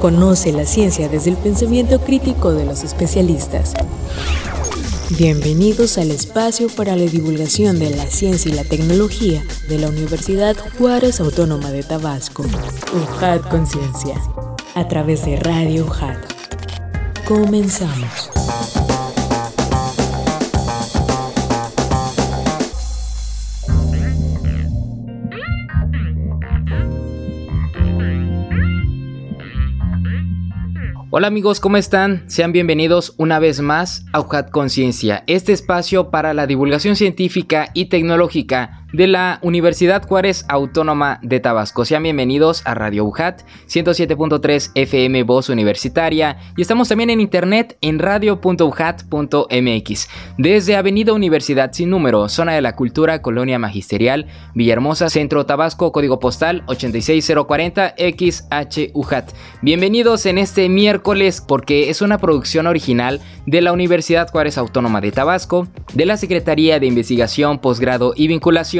[0.00, 3.72] Conoce la ciencia desde el pensamiento crítico de los especialistas.
[5.18, 10.56] Bienvenidos al espacio para la divulgación de la ciencia y la tecnología de la Universidad
[10.78, 12.44] Juárez Autónoma de Tabasco,
[12.92, 14.20] UJAT Conciencia,
[14.74, 16.18] a través de Radio UJAT.
[17.26, 18.35] Comenzamos.
[31.18, 32.28] Hola amigos, ¿cómo están?
[32.28, 37.86] Sean bienvenidos una vez más a UJAT Conciencia, este espacio para la divulgación científica y
[37.86, 41.84] tecnológica de la Universidad Juárez Autónoma de Tabasco.
[41.84, 47.98] Sean bienvenidos a Radio UJAT 107.3 FM Voz Universitaria y estamos también en internet en
[47.98, 50.08] radio.ujat.mx
[50.38, 56.20] desde Avenida Universidad sin número, Zona de la Cultura, Colonia Magisterial, Villahermosa, Centro Tabasco, código
[56.20, 59.32] postal 86040 XHUJAT.
[59.62, 65.10] Bienvenidos en este miércoles porque es una producción original de la Universidad Juárez Autónoma de
[65.12, 68.75] Tabasco, de la Secretaría de Investigación, Posgrado y Vinculación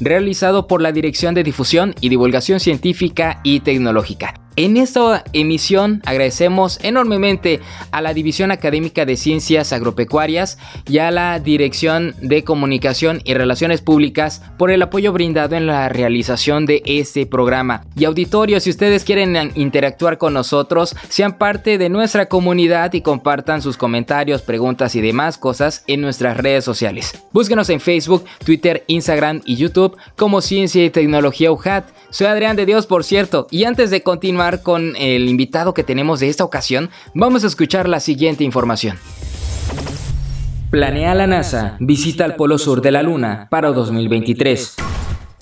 [0.00, 4.34] realizado por la Dirección de Difusión y Divulgación Científica y Tecnológica.
[4.60, 7.60] En esta emisión agradecemos enormemente
[7.92, 13.80] a la División Académica de Ciencias Agropecuarias y a la Dirección de Comunicación y Relaciones
[13.80, 17.86] Públicas por el apoyo brindado en la realización de este programa.
[17.96, 23.62] Y auditorio, si ustedes quieren interactuar con nosotros, sean parte de nuestra comunidad y compartan
[23.62, 27.18] sus comentarios, preguntas y demás cosas en nuestras redes sociales.
[27.32, 31.88] Búsquenos en Facebook, Twitter, Instagram y YouTube como Ciencia y Tecnología UJAT.
[32.10, 36.20] Soy Adrián de Dios, por cierto, y antes de continuar con el invitado que tenemos
[36.20, 38.98] de esta ocasión, vamos a escuchar la siguiente información.
[40.70, 44.76] Planea la NASA visita al Polo Sur de la Luna para 2023.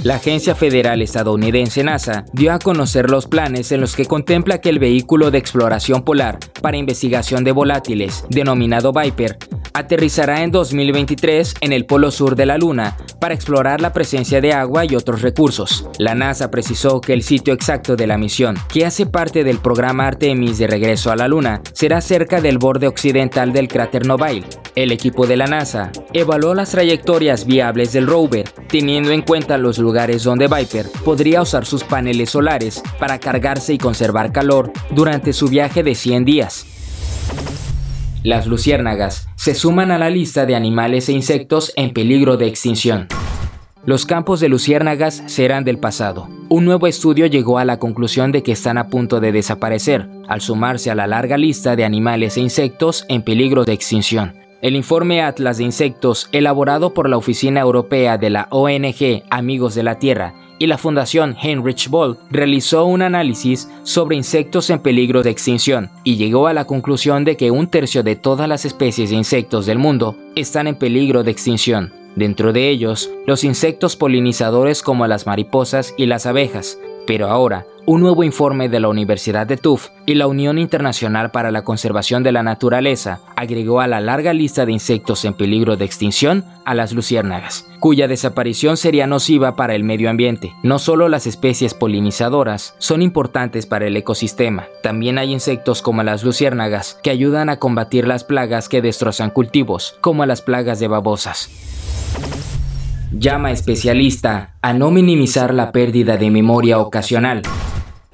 [0.04, 4.68] La Agencia Federal Estadounidense NASA dio a conocer los planes en los que contempla que
[4.68, 9.38] el vehículo de exploración polar para investigación de volátiles, denominado Viper,
[9.78, 14.52] aterrizará en 2023 en el polo sur de la Luna para explorar la presencia de
[14.52, 15.88] agua y otros recursos.
[15.98, 20.06] La NASA precisó que el sitio exacto de la misión, que hace parte del programa
[20.06, 24.44] Artemis de regreso a la Luna, será cerca del borde occidental del cráter Nobile.
[24.74, 29.78] El equipo de la NASA evaluó las trayectorias viables del rover, teniendo en cuenta los
[29.78, 35.46] lugares donde Viper podría usar sus paneles solares para cargarse y conservar calor durante su
[35.46, 36.66] viaje de 100 días.
[38.24, 43.06] Las luciérnagas se suman a la lista de animales e insectos en peligro de extinción.
[43.86, 46.28] Los campos de luciérnagas serán del pasado.
[46.48, 50.40] Un nuevo estudio llegó a la conclusión de que están a punto de desaparecer, al
[50.40, 54.34] sumarse a la larga lista de animales e insectos en peligro de extinción.
[54.62, 59.84] El informe Atlas de Insectos, elaborado por la Oficina Europea de la ONG Amigos de
[59.84, 65.30] la Tierra y la Fundación Heinrich Boll, realizó un análisis sobre insectos en peligro de
[65.30, 69.16] extinción y llegó a la conclusión de que un tercio de todas las especies de
[69.16, 71.92] insectos del mundo están en peligro de extinción.
[72.16, 78.02] Dentro de ellos, los insectos polinizadores como las mariposas y las abejas, pero ahora, un
[78.02, 82.32] nuevo informe de la Universidad de Tufts y la Unión Internacional para la Conservación de
[82.32, 86.92] la Naturaleza agregó a la larga lista de insectos en peligro de extinción a las
[86.92, 90.52] luciérnagas, cuya desaparición sería nociva para el medio ambiente.
[90.62, 96.24] No solo las especies polinizadoras son importantes para el ecosistema, también hay insectos como las
[96.24, 101.48] luciérnagas que ayudan a combatir las plagas que destrozan cultivos, como las plagas de babosas
[103.12, 107.42] llama especialista a no minimizar la pérdida de memoria ocasional.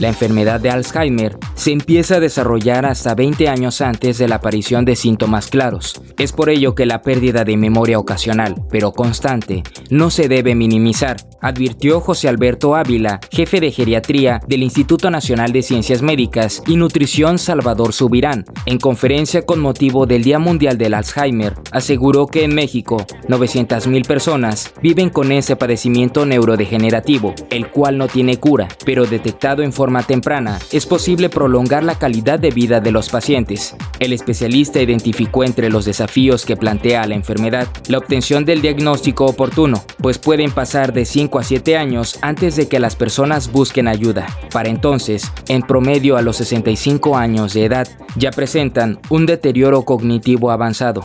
[0.04, 4.84] La enfermedad de Alzheimer se empieza a desarrollar hasta 20 años antes de la aparición
[4.84, 5.98] de síntomas claros.
[6.19, 11.16] Es por ello que la pérdida de memoria ocasional, pero constante, no se debe minimizar,
[11.41, 17.38] advirtió José Alberto Ávila, jefe de geriatría del Instituto Nacional de Ciencias Médicas y Nutrición
[17.38, 21.54] Salvador Subirán, en conferencia con motivo del Día Mundial del Alzheimer.
[21.70, 22.98] Aseguró que en México,
[23.28, 29.72] 900.000 personas viven con ese padecimiento neurodegenerativo, el cual no tiene cura, pero detectado en
[29.72, 33.76] forma forma temprana, es posible prolongar la calidad de vida de los pacientes.
[34.00, 39.85] El especialista identificó entre los desafíos que plantea la enfermedad la obtención del diagnóstico oportuno,
[39.99, 44.26] pues pueden pasar de 5 a 7 años antes de que las personas busquen ayuda.
[44.52, 47.87] Para entonces, en promedio a los 65 años de edad,
[48.17, 51.05] ya presentan un deterioro cognitivo avanzado.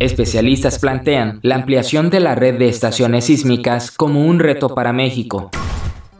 [0.00, 5.50] Especialistas plantean la ampliación de la red de estaciones sísmicas como un reto para México.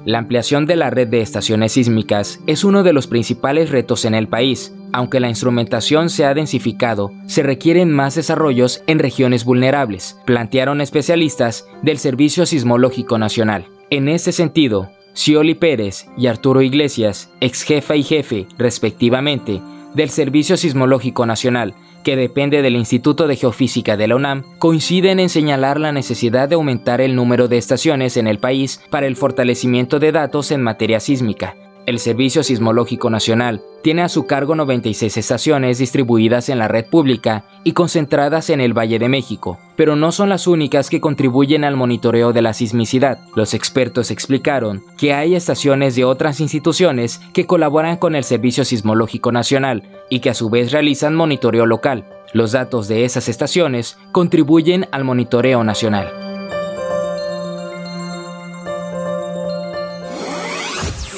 [0.06, 4.14] La ampliación de la red de estaciones sísmicas es uno de los principales retos en
[4.14, 4.74] el país.
[4.92, 11.66] Aunque la instrumentación se ha densificado, se requieren más desarrollos en regiones vulnerables, plantearon especialistas
[11.82, 13.66] del Servicio Sismológico Nacional.
[13.90, 19.60] En este sentido, Cioli Pérez y Arturo Iglesias, ex jefa y jefe, respectivamente,
[19.94, 25.28] del Servicio Sismológico Nacional, que depende del Instituto de Geofísica de la UNAM, coinciden en
[25.28, 29.98] señalar la necesidad de aumentar el número de estaciones en el país para el fortalecimiento
[29.98, 31.54] de datos en materia sísmica.
[31.90, 37.46] El Servicio Sismológico Nacional tiene a su cargo 96 estaciones distribuidas en la red pública
[37.64, 41.74] y concentradas en el Valle de México, pero no son las únicas que contribuyen al
[41.74, 43.18] monitoreo de la sismicidad.
[43.34, 49.32] Los expertos explicaron que hay estaciones de otras instituciones que colaboran con el Servicio Sismológico
[49.32, 52.04] Nacional y que a su vez realizan monitoreo local.
[52.32, 56.29] Los datos de esas estaciones contribuyen al monitoreo nacional.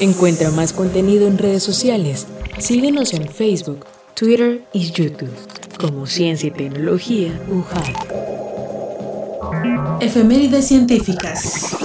[0.02, 2.26] Encuentra más contenido en redes sociales
[2.58, 5.31] Síguenos en Facebook, Twitter y YouTube
[5.81, 7.87] como Ciencia y Tecnología UJAT.
[10.00, 11.76] Efemérides científicas.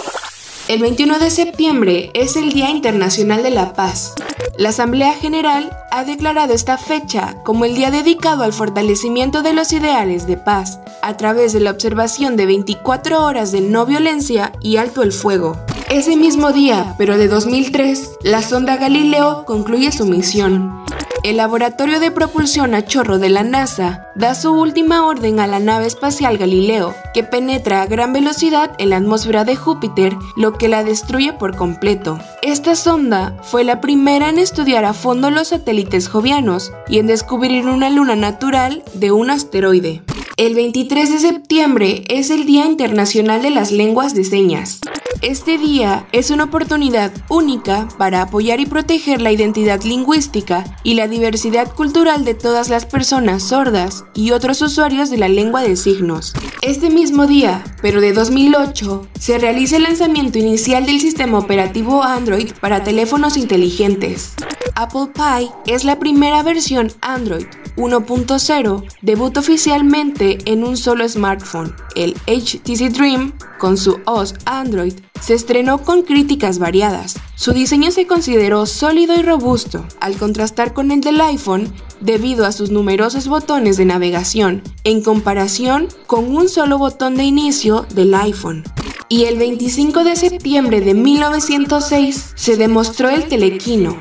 [0.67, 4.15] El 21 de septiembre es el Día Internacional de la Paz.
[4.57, 9.71] La Asamblea General ha declarado esta fecha como el día dedicado al fortalecimiento de los
[9.73, 14.77] ideales de paz a través de la observación de 24 horas de no violencia y
[14.77, 15.55] alto el fuego.
[15.89, 20.84] Ese mismo día, pero de 2003, la sonda Galileo concluye su misión.
[21.27, 25.59] El laboratorio de propulsión a chorro de la NASA da su última orden a la
[25.59, 30.69] nave espacial Galileo, que penetra a gran velocidad en la atmósfera de Júpiter, lo que
[30.69, 32.18] la destruye por completo.
[32.44, 37.65] Esta sonda fue la primera en estudiar a fondo los satélites jovianos y en descubrir
[37.65, 40.03] una luna natural de un asteroide.
[40.38, 44.79] El 23 de septiembre es el Día Internacional de las Lenguas de Señas.
[45.24, 51.07] Este día es una oportunidad única para apoyar y proteger la identidad lingüística y la
[51.17, 56.33] diversidad cultural de todas las personas sordas y otros usuarios de la lengua de signos.
[56.61, 62.51] Este mismo día, pero de 2008, se realiza el lanzamiento inicial del sistema operativo Android
[62.61, 64.35] para teléfonos inteligentes.
[64.79, 67.47] Apple Pie es la primera versión Android
[67.77, 75.33] 1.0, debut oficialmente en un solo smartphone, el HTC Dream, con su OS Android, se
[75.33, 77.15] estrenó con críticas variadas.
[77.33, 82.51] Su diseño se consideró sólido y robusto, al contrastar con el del iPhone debido a
[82.51, 88.63] sus numerosos botones de navegación, en comparación con un solo botón de inicio del iPhone
[89.09, 93.97] y el 25 de septiembre de 1906 se demostró el telequino.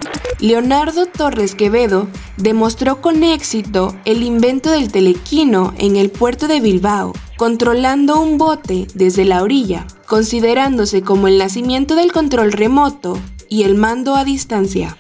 [1.17, 8.21] Torres Quevedo demostró con éxito el invento del telequino en el puerto de Bilbao, controlando
[8.21, 13.19] un bote desde la orilla, considerándose como el nacimiento del control remoto
[13.49, 14.97] y el mando a distancia.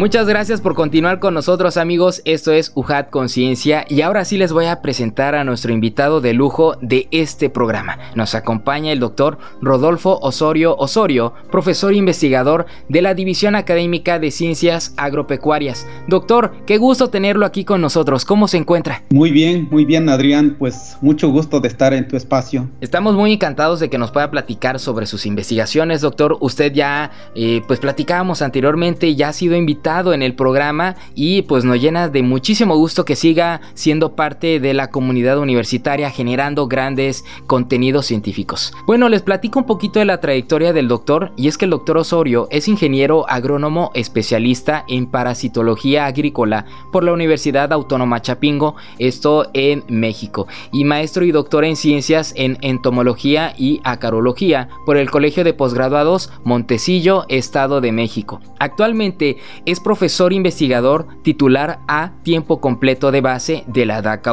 [0.00, 4.50] Muchas gracias por continuar con nosotros amigos, esto es UJAT Conciencia y ahora sí les
[4.50, 7.98] voy a presentar a nuestro invitado de lujo de este programa.
[8.14, 14.30] Nos acompaña el doctor Rodolfo Osorio Osorio, profesor e investigador de la División Académica de
[14.30, 15.86] Ciencias Agropecuarias.
[16.08, 19.02] Doctor, qué gusto tenerlo aquí con nosotros, ¿cómo se encuentra?
[19.10, 22.70] Muy bien, muy bien Adrián, pues mucho gusto de estar en tu espacio.
[22.80, 26.38] Estamos muy encantados de que nos pueda platicar sobre sus investigaciones, doctor.
[26.40, 31.64] Usted ya, eh, pues platicábamos anteriormente, ya ha sido invitado en el programa y pues
[31.64, 37.24] nos llena de muchísimo gusto que siga siendo parte de la comunidad universitaria generando grandes
[37.48, 38.72] contenidos científicos.
[38.86, 41.98] Bueno, les platico un poquito de la trayectoria del doctor y es que el doctor
[41.98, 49.82] Osorio es ingeniero agrónomo especialista en parasitología agrícola por la Universidad Autónoma Chapingo, esto en
[49.88, 55.52] México, y maestro y doctor en ciencias en entomología y acarología por el Colegio de
[55.52, 58.40] Posgraduados Montecillo, Estado de México.
[58.60, 64.32] Actualmente es profesor investigador titular a tiempo completo de base de la DACA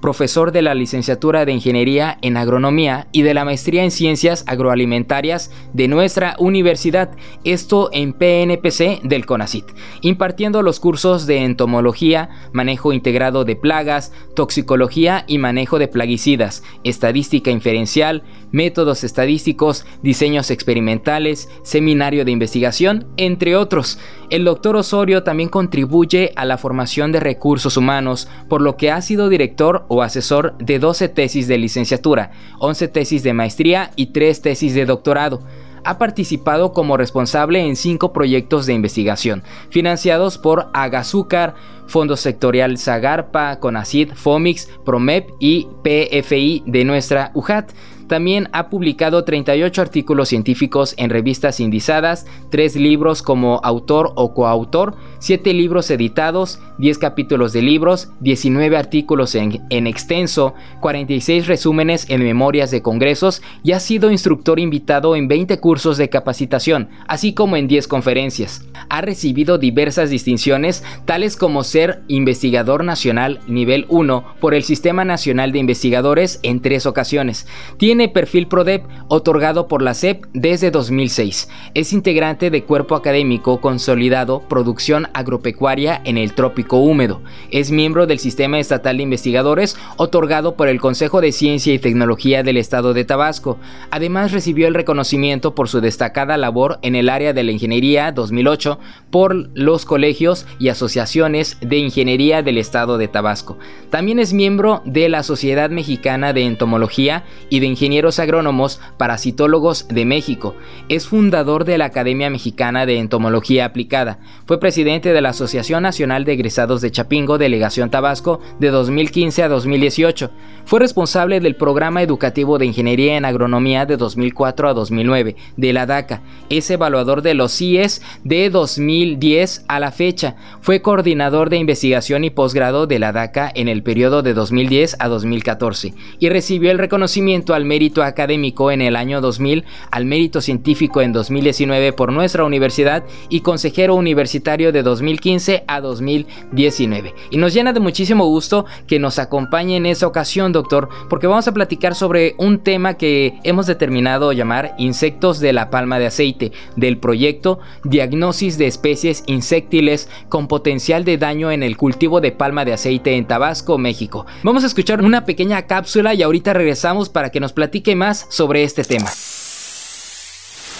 [0.00, 5.50] profesor de la licenciatura de Ingeniería en Agronomía y de la maestría en Ciencias Agroalimentarias
[5.72, 7.10] de nuestra universidad,
[7.44, 9.66] esto en PNPC del CONACIT,
[10.02, 17.50] impartiendo los cursos de entomología, manejo integrado de plagas, toxicología y manejo de plaguicidas, estadística
[17.50, 18.22] inferencial,
[18.52, 23.98] métodos estadísticos, diseños experimentales, seminario de investigación, entre otros.
[24.30, 29.00] El doctor Osorio también contribuye a la formación de recursos humanos, por lo que ha
[29.02, 34.74] sido director asesor de 12 tesis de licenciatura, 11 tesis de maestría y 3 tesis
[34.74, 35.42] de doctorado.
[35.84, 41.54] Ha participado como responsable en 5 proyectos de investigación, financiados por Agazúcar,
[41.86, 47.70] Fondo Sectorial Zagarpa, CONACID, FOMIX, PROMEP y PFI de nuestra UJAT.
[48.08, 54.96] También ha publicado 38 artículos científicos en revistas indizadas, 3 libros como autor o coautor,
[55.18, 62.22] 7 libros editados, 10 capítulos de libros, 19 artículos en, en extenso, 46 resúmenes en
[62.22, 67.56] memorias de congresos y ha sido instructor invitado en 20 cursos de capacitación, así como
[67.56, 68.66] en 10 conferencias.
[68.88, 75.52] Ha recibido diversas distinciones, tales como ser investigador nacional nivel 1 por el Sistema Nacional
[75.52, 77.46] de Investigadores en tres ocasiones.
[77.78, 81.48] Tiene perfil PRODEP otorgado por la SEP desde 2006.
[81.74, 87.22] Es integrante de cuerpo académico consolidado Producción Agropecuaria en el Trópico Húmedo.
[87.50, 92.42] Es miembro del Sistema Estatal de Investigadores otorgado por el Consejo de Ciencia y Tecnología
[92.42, 93.58] del Estado de Tabasco.
[93.90, 98.78] Además recibió el reconocimiento por su destacada labor en el área de la ingeniería 2008
[99.10, 103.58] por los colegios y asociaciones de ingeniería del Estado de Tabasco.
[103.90, 110.04] También es miembro de la Sociedad Mexicana de Entomología y de Ingenieros Agrónomos Parasitólogos de
[110.04, 110.56] México.
[110.88, 114.18] Es fundador de la Academia Mexicana de Entomología Aplicada.
[114.44, 119.48] Fue presidente de la Asociación Nacional de Egresados de Chapingo, Delegación Tabasco, de 2015 a
[119.48, 120.32] 2018.
[120.64, 125.86] Fue responsable del programa educativo de Ingeniería en Agronomía de 2004 a 2009 de la
[125.86, 126.22] DACA.
[126.50, 130.34] Es evaluador de los CIES de 2010 a la fecha.
[130.60, 135.06] Fue coordinador de investigación y posgrado de la DACA en el periodo de 2010 a
[135.06, 141.02] 2014 y recibió el reconocimiento al mérito académico en el año 2000, al mérito científico
[141.02, 147.14] en 2019 por nuestra universidad y consejero universitario de 2015 a 2019.
[147.30, 151.48] Y nos llena de muchísimo gusto que nos acompañe en esa ocasión, doctor, porque vamos
[151.48, 156.52] a platicar sobre un tema que hemos determinado llamar insectos de la palma de aceite
[156.76, 162.64] del proyecto Diagnosis de especies insectiles con potencial de daño en el cultivo de palma
[162.64, 164.24] de aceite en Tabasco, México.
[164.42, 168.64] Vamos a escuchar una pequeña cápsula y ahorita regresamos para que nos platique más sobre
[168.64, 169.10] este tema.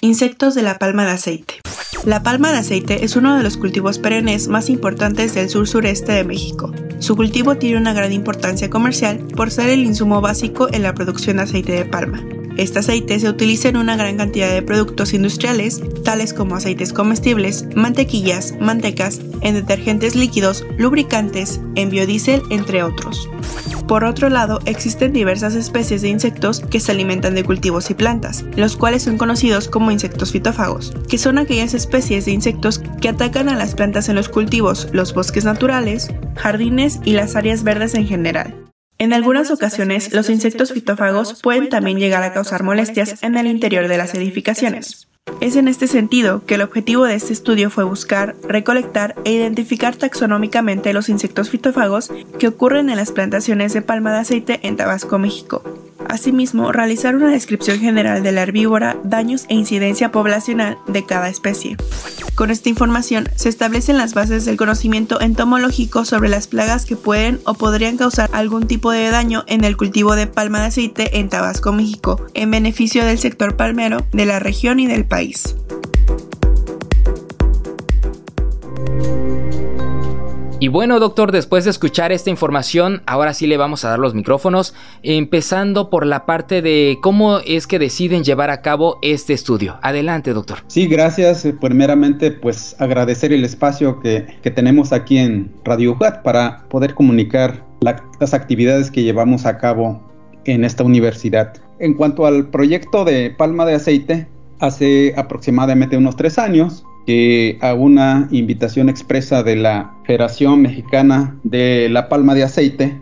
[0.01, 1.55] Insectos de la palma de aceite.
[2.05, 6.25] La palma de aceite es uno de los cultivos perennes más importantes del sur-sureste de
[6.25, 6.73] México.
[6.99, 11.39] Su cultivo tiene una gran importancia comercial por ser el insumo básico en la producción
[11.39, 12.23] de aceite de palma.
[12.57, 17.67] Este aceite se utiliza en una gran cantidad de productos industriales, tales como aceites comestibles,
[17.75, 23.29] mantequillas, mantecas, en detergentes líquidos, lubricantes, en biodiesel, entre otros.
[23.87, 28.45] Por otro lado, existen diversas especies de insectos que se alimentan de cultivos y plantas,
[28.57, 33.49] los cuales son conocidos como insectos fitófagos, que son aquellas especies de insectos que atacan
[33.49, 38.07] a las plantas en los cultivos, los bosques naturales, jardines y las áreas verdes en
[38.07, 38.66] general.
[38.99, 43.89] En algunas ocasiones, los insectos fitófagos pueden también llegar a causar molestias en el interior
[43.89, 45.09] de las edificaciones.
[45.41, 49.97] Es en este sentido que el objetivo de este estudio fue buscar, recolectar e identificar
[49.97, 55.19] taxonómicamente los insectos fitófagos que ocurren en las plantaciones de palma de aceite en Tabasco,
[55.19, 55.63] México.
[56.09, 61.77] Asimismo, realizar una descripción general de la herbívora, daños e incidencia poblacional de cada especie.
[62.35, 67.41] Con esta información se establecen las bases del conocimiento entomológico sobre las plagas que pueden
[67.45, 71.29] o podrían causar algún tipo de daño en el cultivo de palma de aceite en
[71.29, 75.57] Tabasco, México, en beneficio del sector palmero de la región y del país.
[80.59, 84.15] Y bueno, doctor, después de escuchar esta información, ahora sí le vamos a dar los
[84.15, 89.79] micrófonos, empezando por la parte de cómo es que deciden llevar a cabo este estudio.
[89.83, 90.61] Adelante, doctor.
[90.69, 91.45] Sí, gracias.
[91.45, 97.63] Eh, primeramente, pues agradecer el espacio que, tenemos aquí en Radio UJAT para poder comunicar
[97.81, 100.01] las actividades que llevamos a cabo
[100.47, 101.53] en esta universidad.
[101.81, 104.27] En cuanto al proyecto de Palma de Aceite,
[104.61, 111.89] hace aproximadamente unos tres años que a una invitación expresa de la Federación Mexicana de
[111.89, 113.01] la Palma de Aceite,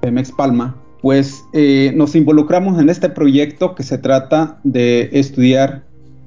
[0.00, 5.84] Pemex Palma, pues eh, nos involucramos en este proyecto que se trata de estudiar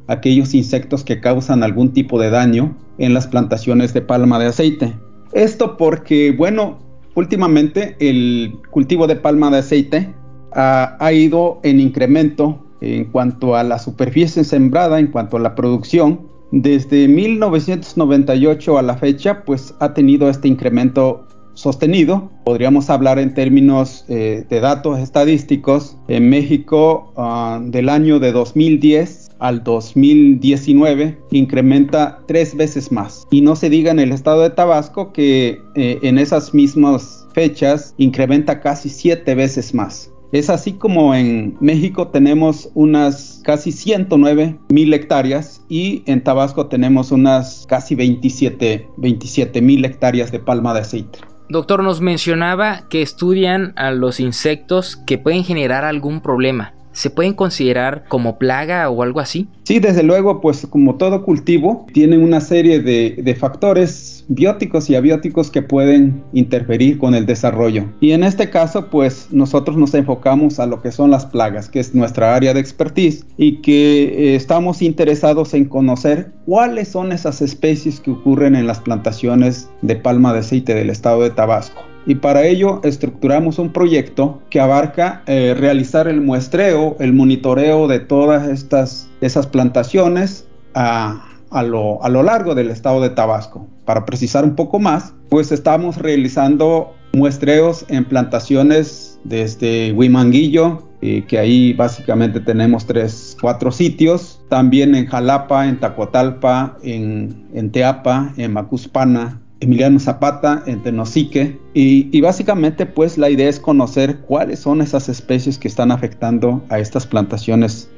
[0.07, 4.93] aquellos insectos que causan algún tipo de daño en las plantaciones de palma de aceite.
[5.33, 6.79] Esto porque, bueno,
[7.15, 10.13] últimamente el cultivo de palma de aceite
[10.53, 15.55] ha, ha ido en incremento en cuanto a la superficie sembrada, en cuanto a la
[15.55, 21.27] producción, desde 1998 a la fecha, pues ha tenido este incremento
[21.57, 22.29] sostenido.
[22.45, 25.97] Podríamos hablar en términos eh, de datos estadísticos.
[26.07, 33.27] En México, ah, del año de 2010 al 2019, incrementa tres veces más.
[33.31, 37.93] Y no se diga en el estado de Tabasco que eh, en esas mismas fechas
[37.97, 40.11] incrementa casi siete veces más.
[40.31, 47.11] Es así como en México tenemos unas casi 109 mil hectáreas y en Tabasco tenemos
[47.11, 51.19] unas casi 27 mil hectáreas de palma de aceite.
[51.49, 56.73] Doctor, nos mencionaba que estudian a los insectos que pueden generar algún problema.
[56.97, 59.47] se pueden considerar como plaga o algo así?
[59.63, 64.95] Sí, desde luego, pues como todo cultivo, tiene una serie de, de factores bióticos y
[64.95, 67.85] abióticos que pueden interferir con el desarrollo.
[67.99, 71.79] Y en este caso, pues nosotros nos enfocamos a lo que son las plagas, que
[71.79, 77.41] es nuestra área de expertise y que eh, estamos interesados en conocer cuáles son esas
[77.41, 82.15] especies que ocurren en las plantaciones de palma de aceite del estado de Tabasco y
[82.15, 88.47] para ello estructuramos un proyecto que abarca eh, realizar el muestreo, el monitoreo de todas
[88.47, 93.67] estas esas plantaciones a, a lo, a lo largo del estado de Tabasco.
[93.85, 101.37] Para precisar un poco más, pues estamos realizando muestreos en plantaciones desde Huimanguillo, eh, que
[101.37, 109.41] ahí básicamente tenemos tres, cuatro sitios, también en Jalapa, en Tacotalpa, en, Teapa, en Macuspana,
[109.59, 115.57] Emiliano Zapata, en Tenosique, y, básicamente pues la idea es conocer cuáles son esas especies
[115.57, 117.89] que están afectando a estas plantaciones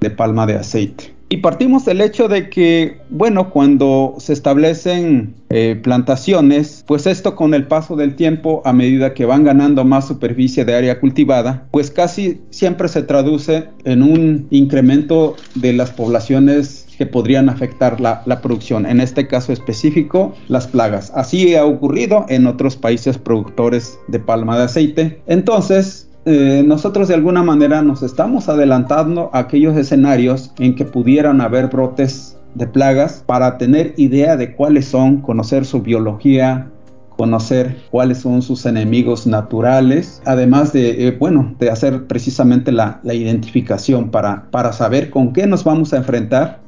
[0.00, 1.14] de palma de aceite.
[1.34, 7.54] Y partimos del hecho de que, bueno, cuando se establecen eh, plantaciones, pues esto con
[7.54, 11.90] el paso del tiempo, a medida que van ganando más superficie de área cultivada, pues
[11.90, 18.40] casi siempre se traduce en un incremento de las poblaciones que podrían afectar la, la,
[18.40, 21.10] producción, en este caso específico las plagas.
[21.16, 25.20] Así ha ocurrido en otros países productores de palma de aceite.
[25.26, 31.40] Entonces, eh, nosotros de alguna manera nos estamos adelantando a aquellos escenarios en que pudieran
[31.40, 36.70] haber brotes de plagas para tener idea de cuáles son, conocer su biología,
[37.16, 43.14] conocer cuáles son sus enemigos naturales, además de, eh, bueno, de hacer precisamente la, la,
[43.14, 46.60] identificación para, para saber con qué nos vamos a enfrentar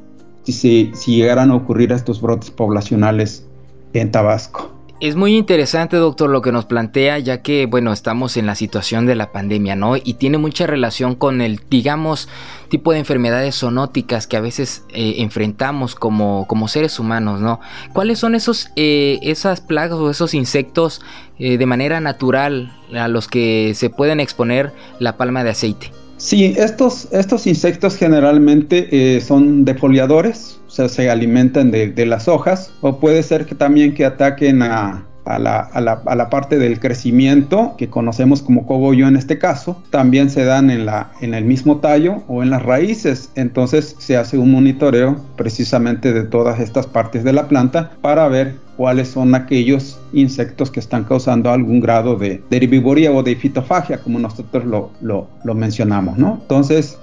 [0.45, 3.47] si, si llegaran a ocurrir estos brotes poblacionales
[3.93, 4.76] en Tabasco.
[4.99, 9.05] Es muy interesante, doctor, lo que nos plantea, ya que, bueno, estamos en la situación
[9.05, 9.99] de la pandemia, ¿no?
[9.99, 12.31] Y tiene mucha relación con el, digamos,
[12.71, 17.61] tipo de enfermedades zoonóticas que a veces eh, enfrentamos como, como seres humanos, ¿no?
[17.93, 21.03] ¿Cuáles son esos, eh, esas plagas o esos insectos
[21.39, 25.93] eh, de manera natural a los que se pueden exponer la palma de aceite?
[26.17, 33.23] Sí, estos, estos insectos generalmente son defoliadores, sea, se alimentan de, las hojas o puede
[33.23, 39.17] ser que también que ataquen a, la, parte del crecimiento que conocemos como cogollo en
[39.17, 43.31] este caso, también se dan en, el mismo tallo o en las raíces.
[43.35, 48.55] Entonces se hace un monitoreo precisamente de todas estas partes de la planta para ver
[48.77, 54.19] cuáles son aquellos insectos que están causando algún grado de, de o de fitofagia, como
[54.19, 56.19] nosotros lo, lo, lo mencionamos.
[56.19, 56.39] ¿no?
[56.43, 56.99] Entonces,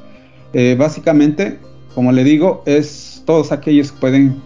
[0.54, 1.58] eh, básicamente,
[1.96, 4.42] como le digo, es todos aquellos que pueden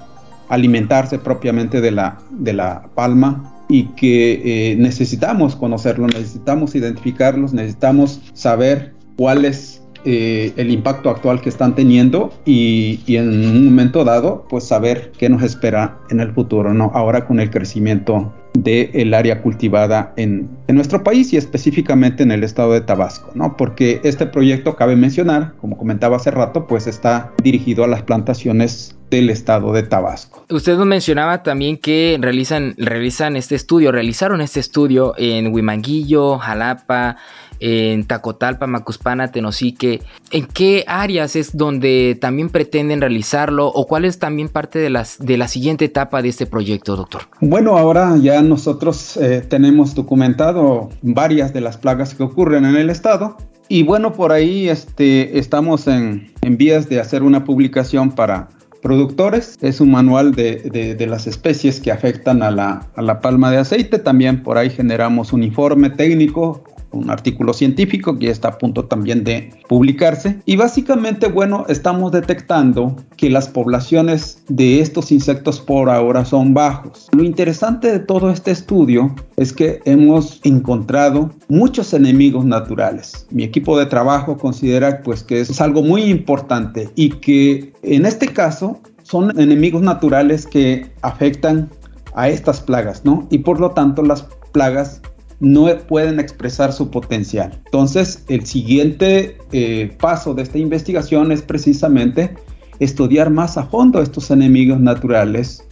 [0.50, 8.22] alimentarse propiamente de la, de la palma y que eh, necesitamos conocerlos, necesitamos identificarlos, necesitamos
[8.34, 14.06] saber cuál es eh, el impacto actual que están teniendo y, y, en un momento
[14.06, 16.92] dado, pues saber qué nos espera en el futuro, ¿no?
[16.94, 18.32] Ahora con el crecimiento
[18.64, 23.56] del área cultivada en, en, nuestro país y específicamente en el estado de Tabasco, ¿no?
[23.56, 28.96] Porque este proyecto, cabe mencionar, como comentaba hace rato, pues está dirigido a las plantaciones
[29.10, 30.46] del estado de Tabasco.
[30.50, 37.18] Usted nos mencionaba también que realizan, realizan este estudio, realizaron este estudio en Huimanguillo, Jalapa,
[37.60, 40.02] en Tacotalpa, Macuspana, Tenosique.
[40.32, 45.18] ¿En qué áreas es donde también pretenden realizarlo o cuál es también parte de, las,
[45.20, 47.24] de la siguiente etapa de este proyecto, doctor?
[47.40, 52.90] Bueno, ahora ya nosotros eh, tenemos documentado varias de las plagas que ocurren en el
[52.90, 53.38] estado.
[53.70, 58.50] Y bueno, por ahí este, estamos en, en vías de hacer una publicación para
[58.82, 59.58] productores.
[59.62, 63.52] Es un manual de, de, de, las especies que afectan a la, a la palma
[63.52, 64.00] de aceite.
[64.00, 69.24] También por ahí generamos un informe técnico un artículo científico que está a punto también
[69.24, 70.40] de publicarse.
[70.46, 77.10] Y básicamente, bueno, estamos detectando que las poblaciones de estos insectos por ahora son bajos.
[77.12, 83.28] Lo interesante de todo este estudio es que hemos encontrado muchos enemigos naturales.
[83.32, 88.28] Mi equipo de trabajo considera pues que es algo muy importante y que en este
[88.28, 91.70] caso son enemigos naturales que afectan
[92.14, 93.28] a estas plagas, ¿no?
[93.30, 95.02] Y por lo tanto las plagas
[95.40, 97.60] no pueden expresar su potencial.
[97.66, 102.36] Entonces, el siguiente eh, paso de esta investigación es precisamente
[102.80, 105.64] estudiar más a fondo estos enemigos naturales,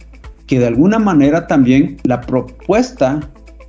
[0.46, 3.20] que de alguna manera también la propuesta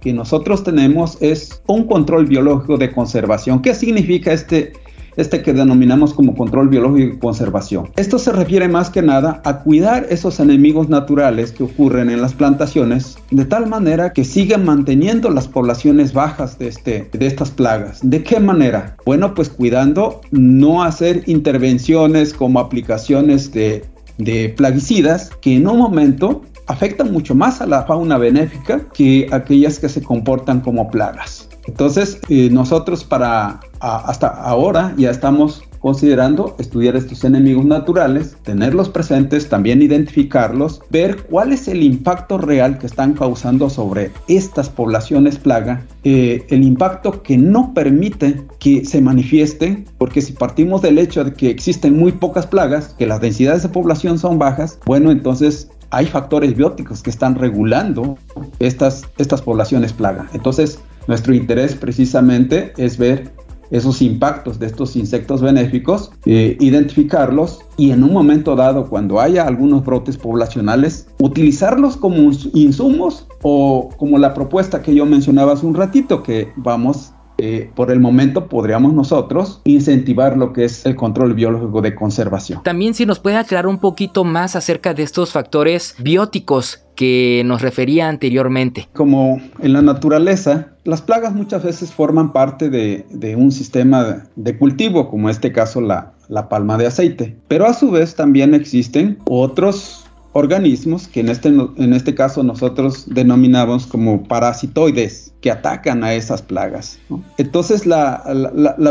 [0.01, 3.61] que nosotros tenemos es un control biológico de conservación.
[3.61, 4.73] ¿Qué significa este,
[5.17, 7.89] este que denominamos como control biológico y conservación.
[7.95, 12.33] Esto se refiere más que nada a cuidar esos enemigos naturales que ocurren en las
[12.33, 17.99] plantaciones de tal manera que sigan manteniendo las poblaciones bajas de, este, de estas plagas.
[18.01, 18.95] ¿De qué manera?
[19.05, 23.85] Bueno, pues cuidando no hacer intervenciones como aplicaciones de,
[24.17, 29.79] de plaguicidas que en un momento afectan mucho más a la fauna benéfica que aquellas
[29.79, 31.47] que se comportan como plagas.
[31.65, 39.49] Entonces, eh, nosotros para hasta ahora ya estamos considerando estudiar estos enemigos naturales, tenerlos presentes,
[39.49, 45.85] también identificarlos, ver cuál es el impacto real que están causando sobre estas poblaciones plaga,
[46.03, 51.33] eh, el impacto que no permite que se manifiesten, porque si partimos del hecho de
[51.33, 56.05] que existen muy pocas plagas, que las densidades de población son bajas, bueno, entonces hay
[56.05, 58.17] factores bióticos que están regulando
[58.59, 60.27] estas, estas poblaciones plaga.
[60.33, 63.31] Entonces, nuestro interés precisamente es ver
[63.71, 69.43] esos impactos de estos insectos benéficos, eh, identificarlos y en un momento dado, cuando haya
[69.43, 75.75] algunos brotes poblacionales, utilizarlos como insumos o como la propuesta que yo mencionaba hace un
[75.75, 81.33] ratito, que vamos eh, por el momento podríamos nosotros incentivar lo que es el control
[81.33, 82.63] biológico de conservación.
[82.63, 87.61] También si nos puede aclarar un poquito más acerca de estos factores bióticos que nos
[87.61, 88.89] refería anteriormente.
[88.93, 95.07] Como en la naturaleza, las plagas muchas veces forman parte de, un sistema de cultivo,
[95.09, 97.37] como en este caso la, la palma de aceite.
[97.47, 103.05] Pero a su vez también existen otros organismos que en este, en este caso nosotros
[103.07, 106.99] denominamos como parasitoides atacan a esas plagas.
[107.37, 108.23] Entonces la,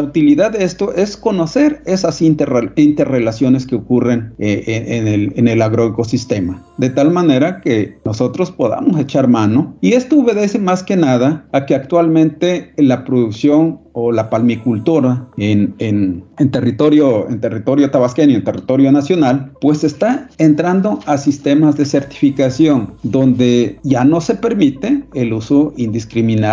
[0.03, 6.63] utilidad de esto es conocer esas interrelaciones que ocurren eh, en, el, en el agroecosistema,
[6.79, 9.77] de tal manera que nosotros podamos echar mano.
[9.81, 15.75] Y esto obedece más que nada a que actualmente la producción o la palmicultura en,
[15.79, 23.79] en, territorio, en territorio en territorio nacional, pues está entrando a sistemas de certificación donde
[23.85, 26.46] ya no se permite el uso indiscriminado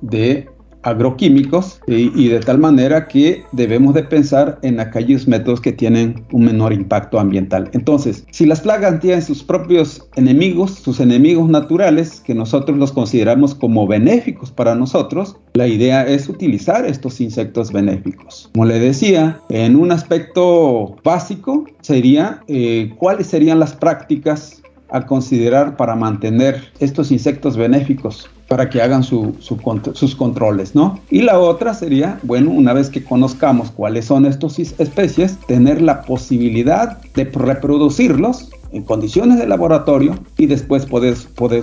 [0.00, 0.48] de
[0.84, 6.44] agroquímicos y, de tal manera que debemos de pensar en aquellos métodos que tienen un
[6.44, 7.70] menor impacto ambiental.
[7.72, 13.54] Entonces, si las plagas tienen sus propios enemigos, sus enemigos naturales, que nosotros los consideramos
[13.54, 18.50] como benéficos para nosotros, la idea es utilizar estos insectos benéficos.
[18.52, 25.76] Como le decía, en un aspecto básico sería eh, cuáles serían las prácticas a considerar
[25.76, 31.00] para mantener estos insectos benéficos para que hagan sus controles, ¿no?
[31.10, 36.02] Y la otra sería, bueno, una vez que conozcamos cuáles son estas especies, tener la
[36.02, 41.16] posibilidad de reproducirlos en condiciones de laboratorio y después poder,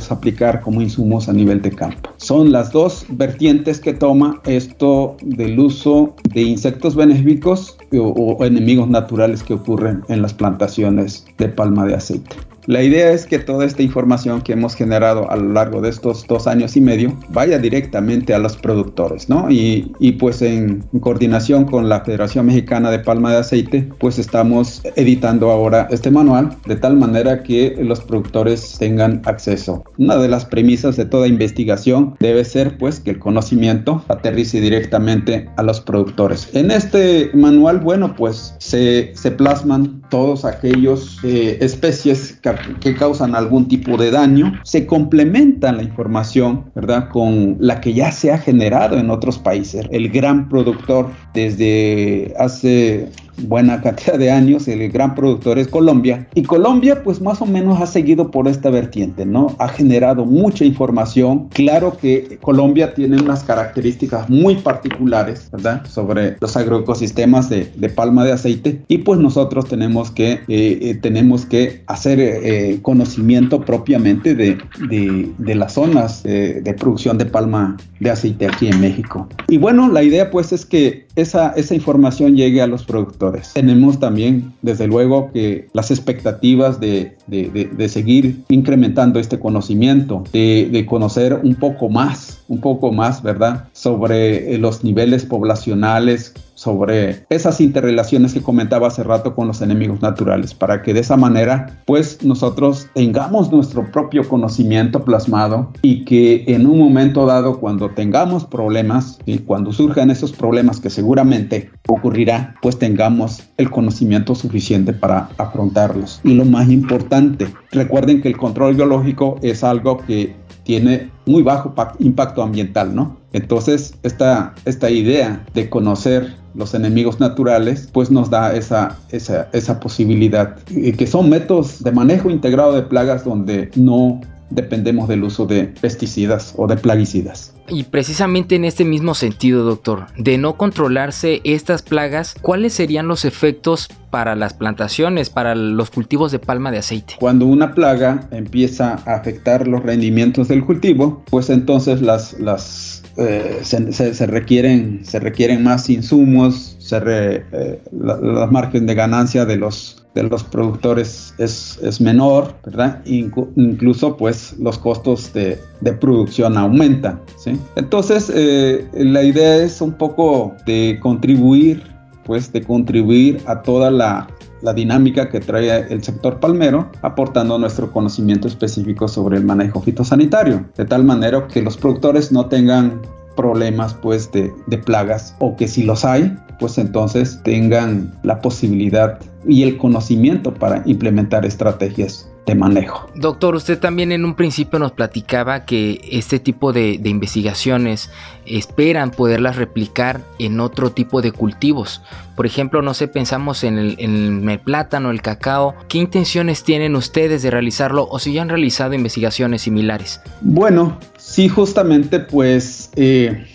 [0.09, 2.09] aplicar como insumos a nivel de campo.
[2.17, 9.43] Son las dos vertientes que toma esto del uso de insectos benéficos o enemigos naturales
[9.43, 12.35] que ocurren en las plantaciones de palma de aceite.
[12.71, 16.25] La idea es que toda esta información que hemos generado a lo largo de estos
[16.25, 19.47] dos años y medio vaya directamente a los productores, ¿no?
[19.49, 25.51] Y, pues en, coordinación con la Federación Mexicana de Palma de Aceite, pues estamos editando
[25.51, 29.83] ahora este manual de tal manera que los productores tengan acceso.
[29.97, 35.49] Una de las premisas de toda investigación debe ser pues que el conocimiento aterrice directamente
[35.57, 36.47] a los productores.
[36.53, 43.35] En este manual, bueno, pues se, se plasman todos aquellos eh, especies que que causan
[43.35, 47.09] algún tipo de daño, se complementa la información, ¿verdad?
[47.09, 49.85] Con la que ya se ha generado en otros países.
[49.91, 53.09] El gran productor desde hace
[53.47, 56.27] buena cantidad de años, el gran productor es Colombia.
[56.35, 59.55] Y Colombia pues más o menos ha seguido por esta vertiente, ¿no?
[59.59, 61.49] Ha generado mucha información.
[61.49, 65.85] Claro que Colombia tiene unas características muy particulares, ¿verdad?
[65.85, 68.81] Sobre los agroecosistemas de, palma de aceite.
[68.87, 74.57] Y pues nosotros tenemos que, eh, eh, tenemos que hacer eh, conocimiento propiamente de,
[74.89, 79.27] de, las zonas de producción de palma de aceite aquí en México.
[79.47, 83.99] Y bueno, la idea pues es que esa, esa información llegue a los productores tenemos
[83.99, 91.55] también, desde luego, que las expectativas de, de, seguir incrementando este conocimiento, de, conocer un
[91.55, 98.85] poco más, un poco más, ¿verdad?, sobre los niveles poblacionales sobre esas interrelaciones que comentaba
[98.85, 103.91] hace rato con los enemigos naturales, para que de esa manera pues nosotros tengamos nuestro
[103.91, 110.11] propio conocimiento plasmado y que en un momento dado cuando tengamos problemas y cuando surjan
[110.11, 116.21] esos problemas que seguramente ocurrirá, pues tengamos el conocimiento suficiente para afrontarlos.
[116.23, 120.35] Y lo más importante, recuerden que el control biológico es algo que
[120.71, 123.17] tiene muy bajo impacto ambiental, ¿no?
[123.33, 129.81] Entonces, esta, esta idea de conocer los enemigos naturales, pues nos da esa, esa, esa
[129.81, 135.65] posibilidad, que son métodos de manejo integrado de plagas donde no dependemos del uso de
[135.65, 137.50] pesticidas o de plaguicidas.
[137.67, 143.25] Y precisamente en este mismo sentido, doctor, de no controlarse estas plagas, ¿cuáles serían los
[143.25, 147.15] efectos para las plantaciones, para los cultivos de palma de aceite?
[147.19, 153.59] Cuando una plaga empieza a afectar los rendimientos del cultivo, pues entonces las, las eh,
[153.63, 160.23] se, requieren, se requieren más insumos, se eh, las márgenes de ganancia de los de
[160.23, 163.01] los productores es, es menor, ¿verdad?
[163.05, 167.57] incluso pues los costos de, de producción aumentan, ¿sí?
[167.75, 171.83] Entonces eh, la idea es un poco de contribuir,
[172.25, 174.27] pues de contribuir a toda la,
[174.61, 180.65] la dinámica que trae el sector palmero, aportando nuestro conocimiento específico sobre el manejo fitosanitario,
[180.75, 183.01] de tal manera que los productores no tengan
[183.35, 189.19] problemas pues de, de, plagas o que si los hay pues entonces tengan la posibilidad
[189.47, 193.07] y el conocimiento para implementar estrategias de manejo.
[193.15, 198.11] Doctor, usted también en un principio nos platicaba que este tipo de, investigaciones
[198.45, 202.01] esperan poderlas replicar en otro tipo de cultivos.
[202.35, 205.75] Por ejemplo, no sé, pensamos en el, en el, plátano, el cacao.
[205.87, 210.21] ¿Qué intenciones tienen ustedes de realizarlo o si ya han realizado investigaciones similares?
[210.41, 213.45] Bueno, sí, justamente pues eh,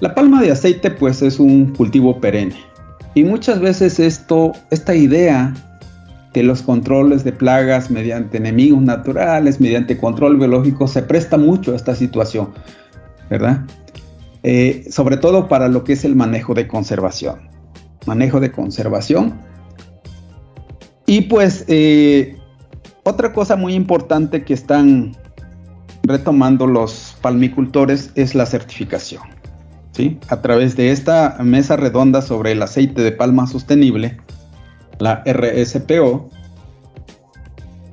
[0.00, 2.56] la palma de aceite pues es un cultivo perenne
[3.14, 5.54] y muchas veces esto, esta idea
[6.32, 11.76] de los controles de plagas mediante enemigos naturales, mediante control biológico, se presta mucho a
[11.76, 12.50] esta situación,
[13.28, 13.64] ¿verdad?
[14.42, 17.48] Eh, sobre todo para lo que es el manejo de conservación.
[18.06, 19.40] Manejo de conservación.
[21.06, 22.38] Y pues eh,
[23.02, 25.16] otra cosa muy importante que están
[26.02, 29.22] retomando los palmicultores es la certificación.
[30.28, 34.16] A través de esta mesa redonda sobre el aceite de palma sostenible,
[34.98, 36.30] la RSPO,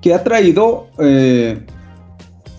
[0.02, 1.60] que ha traído eh,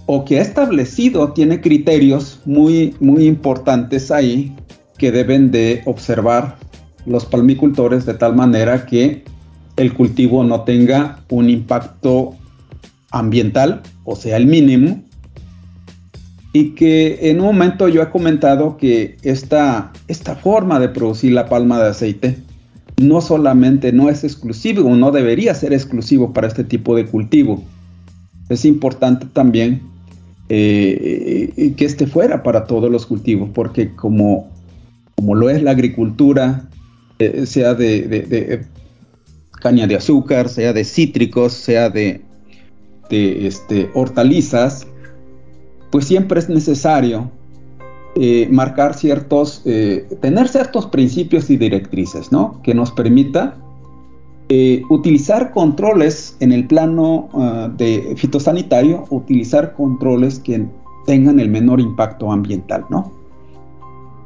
[0.07, 4.55] o que ha establecido, tiene criterios muy, muy importantes ahí
[4.99, 6.57] que deben de observar
[7.07, 9.25] los palmicultores de tal manera que
[9.77, 12.35] el cultivo no tenga un impacto
[13.11, 15.03] ambiental, o sea, el mínimo,
[16.59, 21.49] y que en un momento yo he comentado que esta, esta forma de producir la
[21.49, 22.39] palma de aceite
[23.01, 27.63] no solamente no es exclusivo, no debería ser exclusivo para este tipo de cultivo.
[28.49, 29.83] Es importante también
[30.49, 34.51] eh, que esté fuera para todos los cultivos, porque como,
[35.15, 36.69] como lo es la agricultura,
[37.21, 38.65] eh, sea de,
[39.63, 42.21] caña de azúcar, sea de cítricos, sea de,
[43.11, 44.89] de este, hortalizas,
[45.91, 47.31] pues siempre es necesario
[48.17, 52.61] eh, marcar ciertos, eh, tener ciertos principios y directrices, ¿no?
[52.63, 53.57] Que nos permita
[54.49, 60.67] eh, utilizar controles en el plano ah, de fitosanitario, utilizar controles que
[61.07, 63.13] tengan el menor impacto ambiental, ¿no?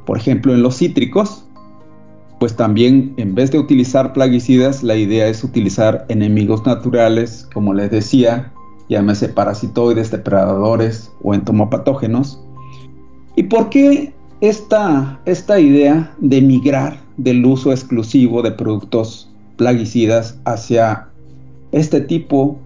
[0.05, 1.45] Por ejemplo, en los cítricos,
[2.39, 7.91] pues también en vez de utilizar plaguicidas, la idea es utilizar enemigos naturales, como les
[7.91, 8.52] decía,
[8.89, 12.39] llámese parasitoides, depredadores o entomopatógenos.
[13.35, 21.07] ¿Y por qué esta, esta idea de migrar del uso exclusivo de productos plaguicidas hacia
[21.71, 22.57] este tipo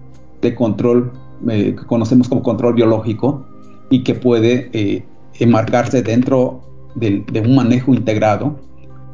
[0.41, 1.11] de control
[1.49, 3.45] eh, que conocemos como control biológico
[3.89, 5.05] y que puede eh,
[5.39, 6.61] enmarcarse dentro
[6.95, 8.59] de, un manejo integrado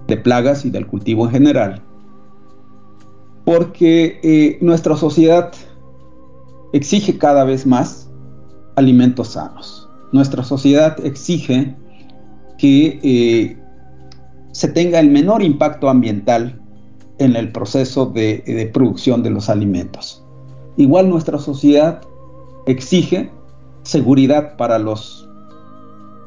[0.08, 1.82] de plagas y del cultivo en general?
[3.44, 5.52] Porque eh, nuestra sociedad
[6.74, 8.10] exige cada vez más
[8.76, 9.90] alimentos sanos.
[10.12, 11.76] Nuestra sociedad exige
[12.58, 13.58] que eh,
[14.52, 16.60] se tenga el menor impacto ambiental
[17.20, 20.24] en el proceso de, producción de los alimentos.
[20.78, 22.02] Igual nuestra sociedad
[22.66, 23.32] exige
[23.84, 25.30] seguridad para los,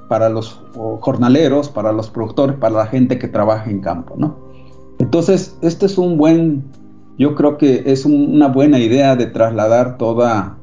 [0.09, 0.61] para los
[1.01, 4.37] jornaleros, para los productores, para la gente que trabaja en campo, ¿no?
[4.99, 6.65] Entonces, este es un buen
[7.19, 10.59] yo creo que es una buena idea de trasladar toda,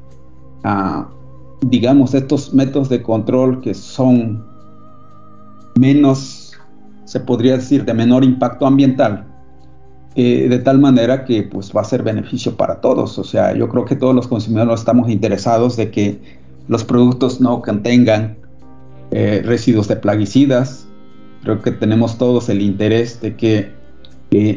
[1.62, 4.44] digamos, estos métodos de control que son
[5.78, 6.52] menos,
[7.04, 9.26] se podría decir, de menor impacto ambiental,
[10.14, 13.18] eh, de tal manera que pues va a ser beneficio para todos.
[13.18, 16.20] O sea, yo creo que todos los consumidores estamos interesados de que
[16.68, 18.36] los productos no contengan
[19.10, 20.86] eh, residuos de plaguicidas.
[21.42, 23.73] Creo que tenemos todos el interés de que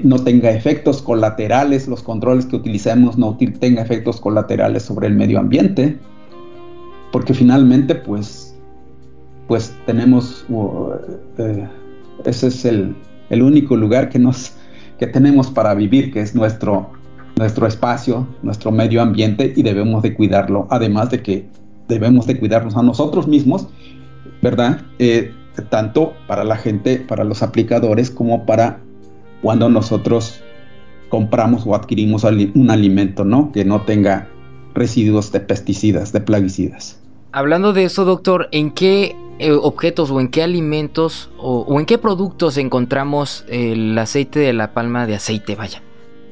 [0.04, 5.40] no tenga efectos colaterales, los controles que utilicemos no tengan efectos colaterales sobre el medio
[5.40, 5.98] ambiente.
[7.12, 8.56] porque finalmente pues,
[9.48, 10.46] pues tenemos,
[11.38, 11.68] eh,
[12.26, 12.96] ese es el,
[13.30, 14.54] el, único lugar que, nos,
[15.00, 16.90] que tenemos para vivir, que es nuestro,
[17.38, 21.48] nuestro espacio, nuestro medio ambiente y debemos de cuidarlo, además de que
[21.88, 23.68] debemos de cuidarnos a nosotros mismos,
[24.42, 24.82] ¿verdad?
[25.00, 25.32] Eh,
[25.70, 28.82] tanto para la gente, para los aplicadores, como para
[29.42, 30.42] cuando nosotros
[31.10, 33.52] compramos o adquirimos un alimento, ¿no?
[33.52, 34.30] Que no tenga
[34.74, 37.00] residuos de pesticidas, de plaguicidas.
[37.32, 41.98] Hablando de eso, doctor, ¿en qué eh, objetos o en qué alimentos o, en qué
[41.98, 45.56] productos encontramos el aceite de la palma de aceite?
[45.56, 45.82] Vaya.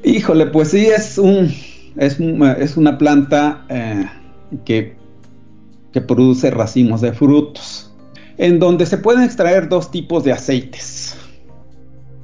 [0.04, 1.50] Híjole, pues sí, es un
[1.96, 4.06] es, es una planta eh,
[4.64, 4.96] que,
[5.92, 7.92] que produce racimos de frutos,
[8.38, 10.82] en donde se pueden extraer dos tipos de aceites.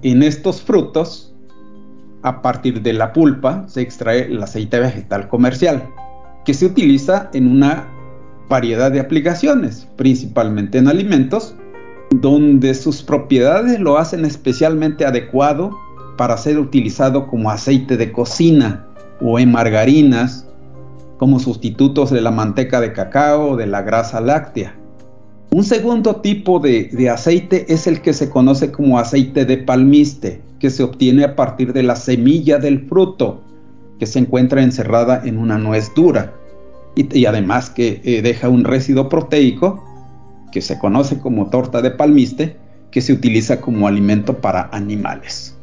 [0.03, 1.33] En estos frutos
[2.23, 5.89] a partir de la pulpa se extrae el aceite vegetal comercial,
[6.45, 7.89] que se utiliza en una
[8.49, 11.55] variedad de aplicaciones, principalmente en alimentos,
[12.11, 15.71] donde sus propiedades lo hacen especialmente adecuado
[16.17, 18.87] para ser utilizado como aceite de cocina
[19.21, 20.49] o en margarinas,
[21.17, 24.77] como sustitutos de la manteca de cacao o de la grasa láctea.
[25.55, 30.71] Un segundo tipo de, aceite es el que se conoce como aceite de palmiste, que
[30.71, 33.43] se obtiene a partir de la semilla del fruto
[33.99, 36.33] que se encuentra encerrada en una nuez dura
[36.97, 39.85] y, además que eh, deja un residuo proteico
[40.53, 42.57] que se conoce como torta de palmiste
[42.91, 45.55] que se utiliza como alimento para animales.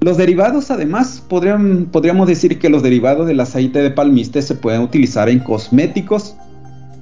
[0.00, 5.28] Los derivados además podríamos decir que los derivados del aceite de palmiste se pueden utilizar
[5.28, 6.34] en cosméticos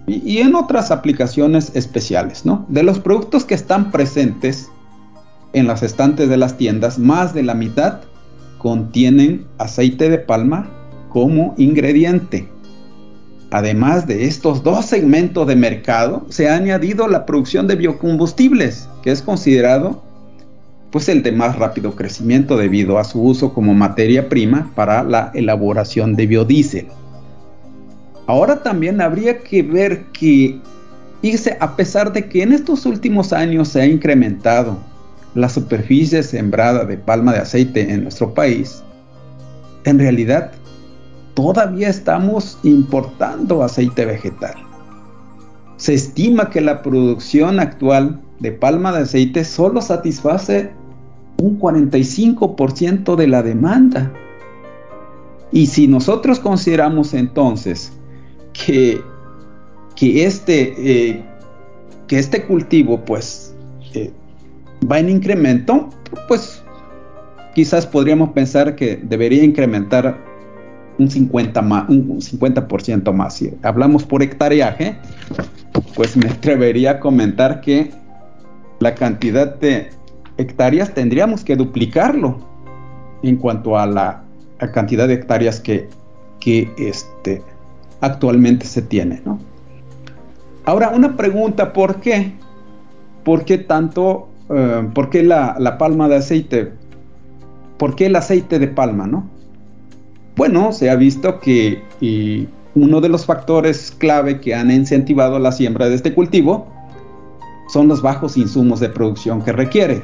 [0.06, 2.44] y, en otras aplicaciones especiales.
[2.44, 2.66] ¿no?
[2.68, 4.68] De los productos que están presentes
[5.52, 8.00] en las estantes de las tiendas, más de la mitad
[8.58, 10.68] contienen aceite de palma
[11.08, 12.48] como ingrediente.
[13.50, 19.12] Además de estos dos segmentos de mercado, se ha añadido la producción de biocombustibles, que
[19.12, 20.02] es considerado
[20.90, 25.30] pues el de más rápido crecimiento debido a su uso como materia prima para la
[25.34, 26.86] elaboración de biodiesel.
[28.26, 30.60] Ahora también habría que ver que,
[31.60, 34.78] a pesar de que en estos últimos años se ha incrementado
[35.34, 38.82] la superficie sembrada de palma de aceite en nuestro país,
[39.84, 40.52] en realidad
[41.34, 44.54] todavía estamos importando aceite vegetal.
[45.76, 50.70] Se estima que la producción actual de palma de aceite solo satisface
[51.36, 54.12] un 45% de la demanda.
[55.52, 57.92] Y si nosotros consideramos entonces
[58.54, 59.02] que,
[59.94, 61.24] que, este, eh,
[62.06, 63.54] que este cultivo pues
[63.92, 64.10] eh,
[64.90, 65.90] va en incremento,
[66.28, 66.62] pues
[67.54, 70.18] quizás podríamos pensar que debería incrementar
[70.98, 73.34] un 50%, más, un 50 más.
[73.34, 74.96] Si hablamos por hectareaje,
[75.94, 77.90] pues me atrevería a comentar que
[78.78, 79.90] la cantidad de
[80.36, 82.38] hectáreas tendríamos que duplicarlo
[83.22, 84.22] en cuanto a la
[84.72, 85.88] cantidad de hectáreas que,
[86.40, 87.42] que este,
[88.04, 89.22] actualmente se tiene.
[90.64, 92.32] Ahora, una pregunta, ¿por qué?
[93.24, 96.72] ¿Por qué tanto eh, ¿por qué la, palma de aceite?
[97.78, 99.28] ¿Por qué el aceite de palma, no?
[100.36, 101.82] Bueno, se ha visto que
[102.74, 106.66] uno de los factores clave que han incentivado la siembra de este cultivo
[107.68, 110.02] son los bajos insumos de producción que requiere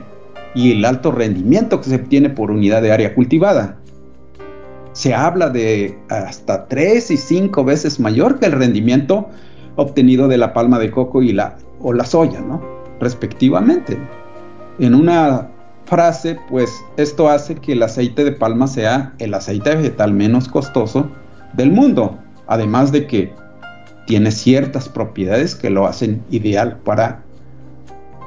[0.54, 3.78] y el alto rendimiento que se obtiene por unidad de área cultivada.
[5.00, 9.30] Se habla de hasta 3 y 5 veces mayor que el rendimiento
[9.76, 12.60] obtenido de la palma de coco y la, o la soya, ¿no?
[13.00, 13.96] respectivamente
[14.78, 15.48] en una
[15.86, 21.10] frase, pues esto hace que el aceite de palma sea el aceite vegetal menos costoso
[21.54, 23.32] del mundo, además de que
[24.06, 27.22] tiene ciertas propiedades que lo hacen ideal para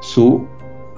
[0.01, 0.47] su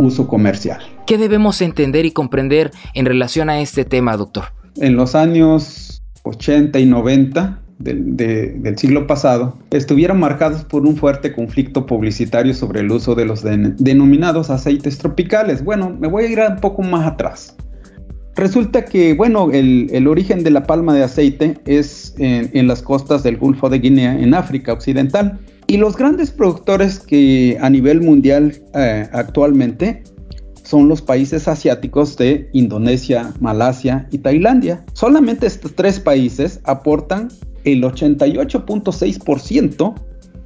[0.01, 0.79] uso comercial.
[1.05, 4.45] ¿Qué debemos entender y comprender en relación a este tema, doctor?
[4.77, 11.85] En los años 80 y 90, del siglo pasado estuvieron marcados por un fuerte conflicto
[11.85, 15.63] publicitario sobre el uso de los denominados aceites tropicales.
[15.63, 17.55] Bueno, me voy a ir un poco más atrás.
[18.35, 23.37] Resulta que, bueno, el, origen de la palma de aceite es en, las costas del
[23.37, 25.39] Golfo de Guinea, en África Occidental.
[25.67, 30.03] Y los grandes productores que a nivel mundial eh, actualmente
[30.65, 34.83] son los países asiáticos de Indonesia, Malasia y Tailandia.
[34.93, 37.29] Solamente estos tres países aportan
[37.63, 39.93] el 88.6%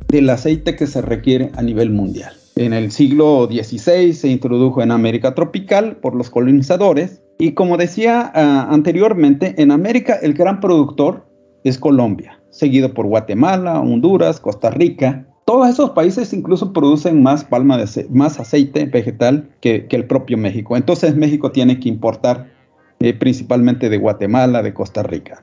[0.09, 2.34] del aceite que se requiere a nivel mundial.
[2.55, 8.32] En el siglo XVI se introdujo en América tropical por los colonizadores y como decía
[8.36, 11.26] ah, anteriormente, en América el gran productor
[11.63, 15.26] es Colombia, seguido por Guatemala, Honduras, Costa Rica.
[15.50, 20.78] Todos esos países incluso producen más palma de más aceite vegetal que, el propio México.
[20.78, 22.52] Entonces México tiene que importar
[23.00, 25.41] eh, principalmente de Guatemala, de Costa Rica,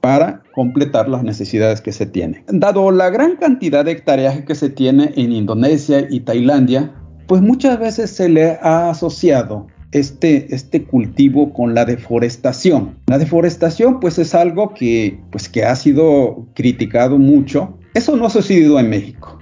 [0.00, 2.44] para completar las necesidades que se tienen.
[2.48, 6.94] Dado la gran cantidad de hectáreas que se tiene en Indonesia y Tailandia,
[7.26, 12.96] pues muchas veces se le ha asociado este, este cultivo con la deforestación.
[13.06, 17.76] La deforestación pues es algo que, pues, que ha sido criticado mucho.
[17.92, 19.41] Eso no ha sucedido en México.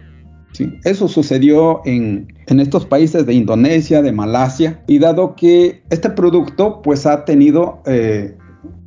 [0.85, 7.07] Eso sucedió en, estos países de Indonesia, de Malasia, y dado que este producto pues
[7.07, 8.37] ha tenido eh,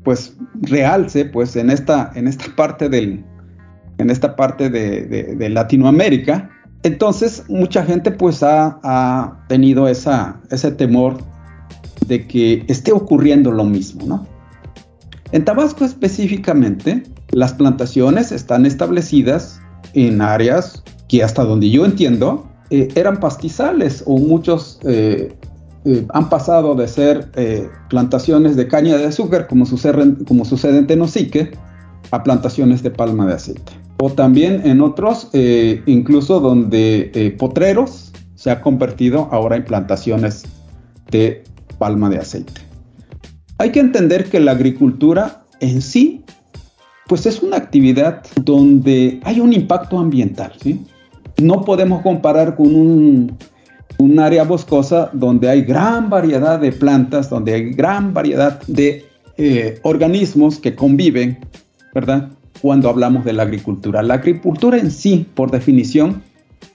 [0.03, 3.23] pues realce pues en esta, en esta parte del,
[3.97, 6.49] en esta parte de, Latinoamérica,
[6.83, 11.17] entonces mucha gente pues ha, tenido ese temor
[12.07, 14.27] de que esté ocurriendo lo mismo, ¿no?
[15.31, 19.59] En Tabasco específicamente, las plantaciones están establecidas
[19.93, 25.31] en áreas que hasta donde yo entiendo eh, eran pastizales o muchos eh,
[25.85, 27.29] eh, han pasado de ser
[27.87, 31.51] plantaciones de caña de azúcar como sucede, como sucede en Tenosique
[32.09, 33.73] a plantaciones de palma de aceite.
[33.99, 35.29] O también en otros,
[35.85, 40.45] incluso donde potreros se ha convertido ahora en plantaciones
[41.11, 41.43] de
[41.77, 42.59] palma de aceite.
[43.59, 46.23] Hay que entender que la agricultura en sí,
[47.07, 50.83] pues es una actividad donde hay un impacto ambiental, ¿sí?
[51.41, 53.37] No podemos comparar con un,
[54.19, 59.05] área boscosa donde hay gran variedad de plantas, donde hay gran variedad de
[59.37, 61.39] eh, organismos que conviven,
[61.93, 62.29] ¿verdad?
[62.61, 64.03] Cuando hablamos de la agricultura.
[64.03, 66.21] La agricultura en sí, por definición,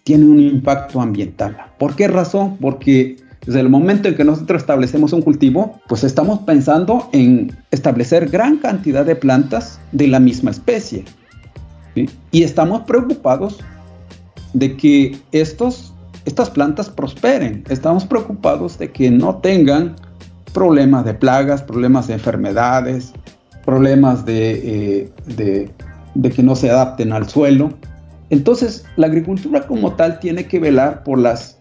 [0.05, 1.57] tiene un impacto ambiental.
[1.79, 2.57] ¿Por qué razón?
[2.61, 3.17] Porque
[3.49, 8.59] desde el momento en que nosotros establecemos un cultivo, pues estamos pensando en establecer gran
[8.59, 11.05] cantidad de plantas de la misma especie.
[12.31, 13.59] Y estamos preocupados
[14.53, 15.93] de que estos,
[16.25, 17.65] estas plantas prosperen.
[17.69, 19.97] Estamos preocupados de que no tengan
[20.53, 23.13] problemas de plagas, problemas de enfermedades,
[23.65, 25.71] problemas de, eh, de,
[26.15, 27.71] de que no se adapten al suelo.
[28.31, 31.59] Entonces, la agricultura como tal tiene que velar por las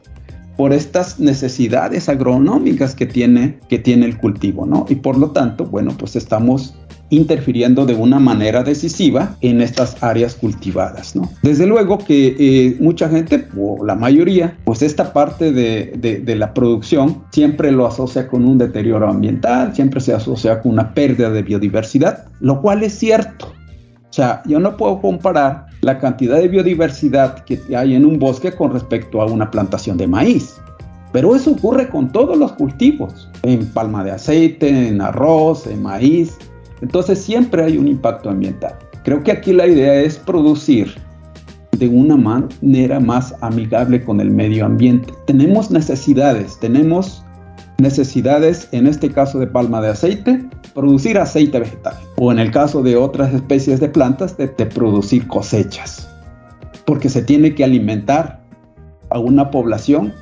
[0.57, 4.87] por estas necesidades agronómicas que tiene, que tiene el cultivo, ¿no?
[4.89, 6.73] Y por lo tanto, bueno, pues estamos
[7.09, 11.29] interfiriendo de una manera decisiva en estas áreas cultivadas, ¿no?
[11.41, 16.53] Desde luego que eh, mucha gente, o la mayoría, pues esta parte de, de, la
[16.53, 21.41] producción siempre lo asocia con un deterioro ambiental, siempre se asocia con una pérdida de
[21.41, 23.53] biodiversidad, lo cual es cierto.
[24.09, 28.51] O sea, yo no puedo comparar la cantidad de biodiversidad que hay en un bosque
[28.51, 30.55] con respecto a una plantación de maíz.
[31.11, 36.37] Pero eso ocurre con todos los cultivos, en palma de aceite, en arroz, en maíz.
[36.81, 38.75] Entonces siempre hay un impacto ambiental.
[39.03, 40.95] Creo que aquí la idea es producir
[41.77, 45.13] de una manera más amigable con el medio ambiente.
[45.25, 47.23] Tenemos necesidades, tenemos
[47.77, 51.95] necesidades, en este caso de palma de aceite, producir aceite vegetal.
[52.17, 56.09] O en el caso de otras especies de plantas, de, producir cosechas.
[56.85, 58.41] Porque se tiene que alimentar
[59.09, 60.13] a una población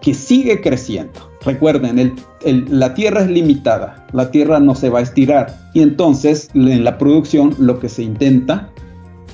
[0.00, 1.29] que sigue creciendo.
[1.44, 2.14] Recuerden,
[2.44, 5.56] la tierra es limitada, la tierra no se va a estirar.
[5.72, 8.68] Y entonces en la producción lo que se intenta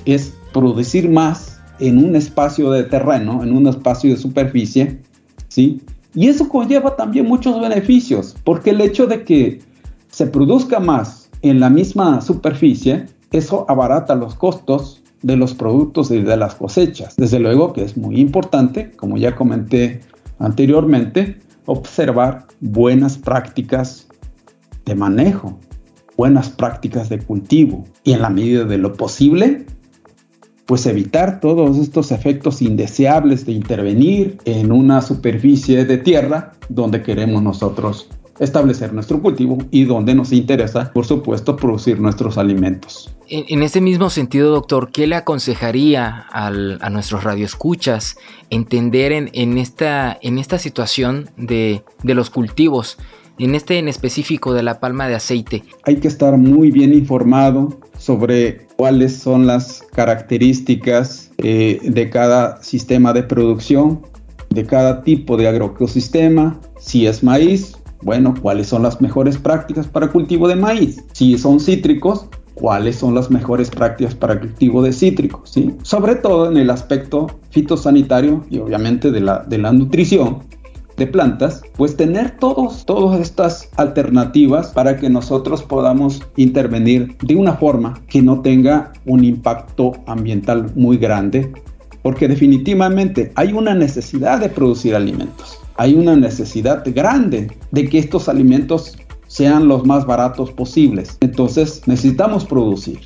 [0.05, 4.99] es producir más en un espacio de terreno, en un espacio de superficie,
[5.49, 5.81] ¿sí?
[6.15, 9.59] Y eso conlleva también muchos beneficios, porque el hecho de que
[10.09, 16.21] se produzca más en la misma superficie, eso abarata los costos de los productos y
[16.21, 17.15] de las cosechas.
[17.17, 20.01] Desde luego que es muy importante, como ya comenté
[20.39, 24.07] anteriormente, observar buenas prácticas
[24.85, 25.59] de manejo,
[26.17, 27.83] buenas prácticas de cultivo.
[28.03, 29.65] Y en la medida de lo posible
[30.67, 37.41] pues evitar todos estos efectos indeseables de intervenir en una superficie de tierra donde queremos
[37.41, 38.09] nosotros
[38.39, 43.13] establecer nuestro cultivo y donde nos interesa, por supuesto, producir nuestros alimentos.
[43.29, 48.17] En, ese mismo sentido, doctor, ¿qué le aconsejaría a nuestros radioescuchas
[48.49, 52.97] entender en, esta, en esta situación de, de los cultivos?
[53.39, 55.63] en este en específico de la palma de aceite?
[55.83, 63.13] Hay que estar muy bien informado sobre cuáles son las características eh, de cada sistema
[63.13, 64.01] de producción,
[64.49, 70.09] de cada tipo de agroecosistema, si es maíz, bueno, cuáles son las mejores prácticas para
[70.09, 75.53] cultivo de maíz, si son cítricos, cuáles son las mejores prácticas para cultivo de cítricos,
[75.83, 80.39] sobre todo en el aspecto fitosanitario y obviamente de la, de la nutrición,
[80.97, 87.53] de plantas, pues tener todos, todas estas alternativas para que nosotros podamos intervenir de una
[87.53, 91.51] forma que no tenga un impacto ambiental muy grande
[92.01, 98.27] porque definitivamente hay una necesidad de producir alimentos, hay una necesidad grande de que estos
[98.27, 98.97] alimentos
[99.27, 101.17] sean los más baratos posibles.
[101.21, 102.99] Entonces necesitamos producir.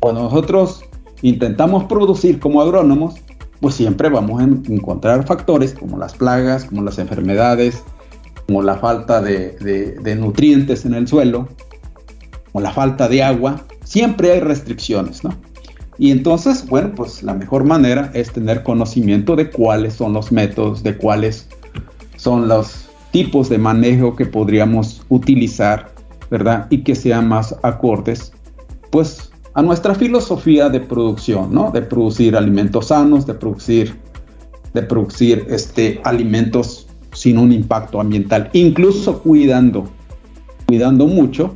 [0.00, 0.84] Cuando nosotros
[1.22, 3.16] intentamos producir como agrónomos,
[3.60, 7.82] pues siempre vamos a encontrar factores como las plagas, como las enfermedades,
[8.46, 11.48] como la falta de, nutrientes en el suelo,
[12.52, 13.64] como la falta de agua.
[13.84, 15.30] Siempre hay restricciones, ¿no?
[15.96, 20.82] Y entonces, bueno, pues la mejor manera es tener conocimiento de cuáles son los métodos,
[20.82, 21.48] de cuáles
[22.24, 25.94] son los tipos de manejo que podríamos utilizar,
[26.30, 26.66] ¿verdad?
[26.70, 28.32] Y que sean más acordes,
[28.90, 31.70] pues a nuestra filosofía de producción, ¿no?
[31.70, 33.94] De producir alimentos sanos, de producir,
[34.72, 39.84] de producir este, alimentos sin un impacto ambiental, incluso cuidando,
[40.66, 41.54] cuidando mucho,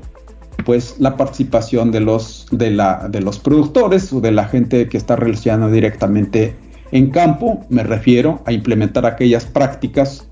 [0.67, 4.99] pues la participación de los, de, la, de los productores o de la gente que
[4.99, 6.55] está relacionada directamente
[6.93, 7.65] en campo.
[7.71, 10.28] Me refiero a implementar aquellas prácticas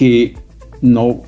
[0.00, 0.34] que
[0.80, 1.20] no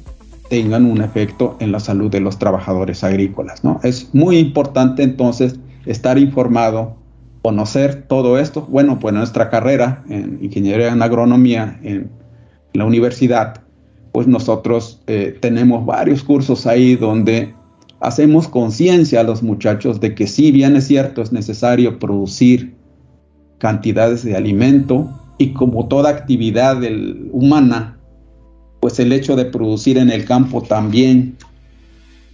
[0.49, 3.65] tengan un efecto en la salud de los trabajadores agrícolas.
[3.65, 3.81] ¿no?
[3.83, 6.97] Es muy importante entonces estar informado,
[7.43, 8.67] conocer todo esto.
[8.71, 12.11] Bueno, pues nuestra carrera en ingeniería en agronomía en
[12.73, 13.61] la universidad,
[14.11, 17.55] pues nosotros eh, tenemos varios cursos ahí donde
[18.01, 22.75] hacemos conciencia a los muchachos de que si bien es cierto, es necesario producir
[23.59, 26.81] cantidades de alimento y como toda actividad
[27.33, 27.99] humana,
[28.83, 31.37] pues el hecho de producir en el campo también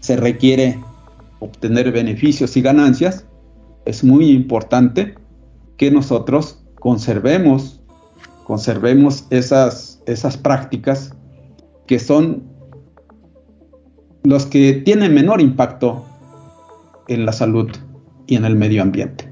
[0.00, 0.78] se requiere
[1.40, 3.26] obtener beneficios y ganancias,
[3.84, 5.14] es muy importante
[5.76, 7.82] que nosotros conservemos,
[8.44, 11.14] conservemos esas, esas prácticas
[11.86, 12.44] que son
[14.24, 16.06] los que tienen menor impacto
[17.08, 17.68] en la salud
[18.26, 19.30] y en el medio ambiente.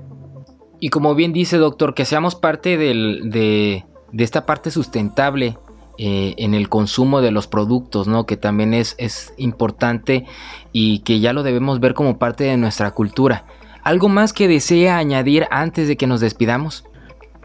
[0.81, 5.57] Y como bien dice doctor, que seamos parte de, de esta parte sustentable
[5.99, 8.27] eh, en el consumo de los productos, ¿no?
[8.27, 10.27] Que también es, es importante
[10.73, 13.45] y que ya lo debemos ver como parte de nuestra cultura.
[13.83, 16.85] ¿Algo más que desea añadir antes de que nos despidamos?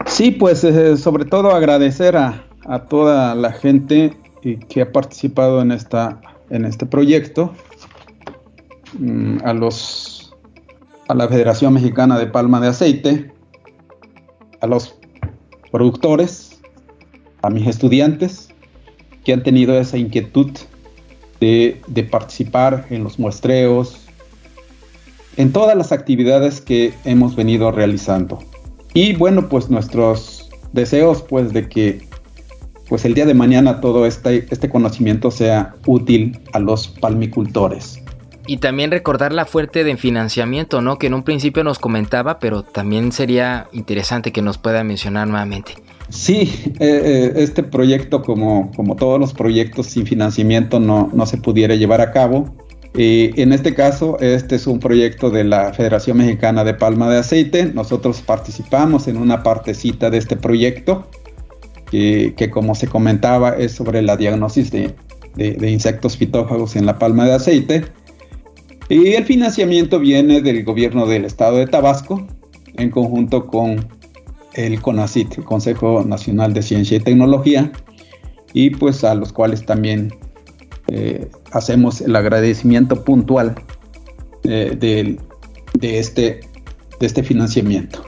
[0.06, 2.44] Sí, pues eh, sobre todo agradecer a,
[2.88, 4.16] toda la gente
[4.68, 7.52] que ha participado en, esta, en este proyecto,
[8.98, 10.34] mm, a, los,
[11.08, 13.32] a la Federación Mexicana de Palma de Aceite,
[14.60, 14.96] a los
[15.70, 16.51] productores,
[17.42, 18.48] a mis estudiantes
[19.24, 20.50] que han tenido esa inquietud
[21.40, 24.00] de, participar en los muestreos,
[25.36, 28.38] en todas las actividades que hemos venido realizando.
[28.94, 32.06] Y bueno, pues nuestros deseos pues de que
[32.88, 37.98] pues el día de mañana todo este, este conocimiento sea útil a los palmicultores.
[38.46, 40.98] Y también recordar la fuerte de financiamiento, ¿no?
[40.98, 45.74] Que en un principio nos comentaba, pero también sería interesante que nos pueda mencionar nuevamente.
[46.08, 51.38] Sí, eh, eh, este proyecto, como, como todos los proyectos sin financiamiento, no, no se
[51.38, 52.54] pudiera llevar a cabo.
[52.94, 57.66] en este caso, este es un proyecto de la Federación Mexicana de Palma de Aceite.
[57.66, 61.08] Nosotros participamos en una partecita de este proyecto,
[61.90, 64.94] que, como se comentaba es sobre la diagnosis de,
[65.36, 67.84] de insectos fitófagos en la palma de aceite.
[68.92, 72.26] Y el financiamiento viene del gobierno del estado de Tabasco,
[72.76, 73.88] en conjunto con
[74.52, 77.72] el CONACIT, el Consejo Nacional de Ciencia y Tecnología,
[78.52, 80.12] y pues a los cuales también
[80.88, 83.54] eh, hacemos el agradecimiento puntual
[84.44, 86.40] eh, de, este,
[87.00, 88.04] de este financiamiento.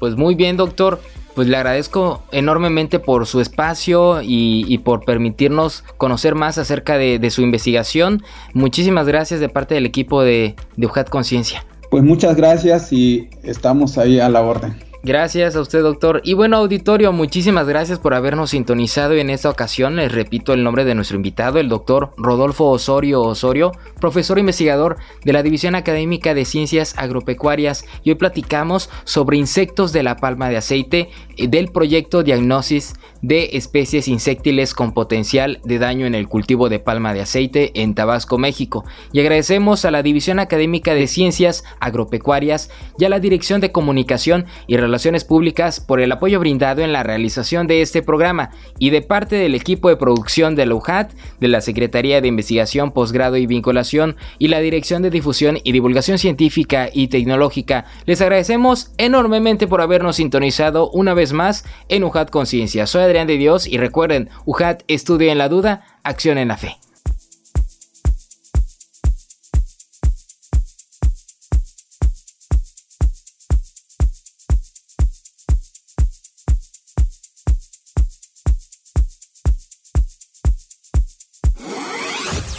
[0.00, 1.00] Pues muy bien, doctor.
[1.34, 7.42] Pues le agradezco enormemente por su espacio y, por permitirnos conocer más acerca de, su
[7.42, 8.22] investigación.
[8.52, 11.64] Muchísimas gracias de parte del equipo de, de UJAT Conciencia.
[11.90, 14.76] Pues muchas gracias y estamos ahí a la orden.
[15.06, 16.22] Gracias a usted, doctor.
[16.24, 19.12] Y bueno, auditorio, muchísimas gracias por habernos sintonizado.
[19.12, 23.72] En esta ocasión les repito el nombre de nuestro invitado, el doctor Rodolfo Osorio Osorio,
[24.00, 27.84] profesor investigador de la División Académica de Ciencias Agropecuarias.
[28.02, 33.50] Y hoy platicamos sobre insectos de la palma de aceite eh, del proyecto Diagnosis de
[33.54, 38.38] especies insectiles con potencial de daño en el cultivo de palma de aceite en Tabasco,
[38.38, 38.84] México.
[39.12, 44.46] Y agradecemos a la División Académica de Ciencias Agropecuarias y a la Dirección de Comunicación
[44.66, 44.93] y Relaciones
[45.24, 49.54] Públicas por el apoyo brindado en la realización de este programa y de parte del
[49.54, 54.48] equipo de producción de la UJAT, de la Secretaría de Investigación, Posgrado y Vinculación y
[54.48, 57.86] la Dirección de Difusión y Divulgación Científica y Tecnológica.
[58.06, 62.86] Les agradecemos enormemente por habernos sintonizado una vez más en UJAT Conciencia.
[62.86, 66.83] Soy de Dios y recuerden, UJAT estudia en la duda, acción en la fe.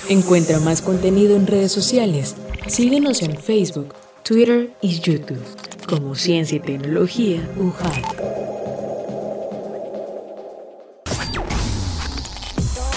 [0.07, 2.35] Encuentra más contenido en redes sociales.
[2.67, 5.41] Síguenos en Facebook, Twitter y YouTube
[5.87, 8.05] como Ciencia y Tecnología UJAT.